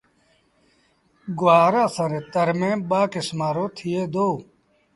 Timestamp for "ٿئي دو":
3.75-4.27